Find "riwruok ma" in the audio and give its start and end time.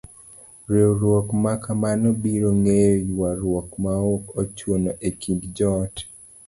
0.71-1.53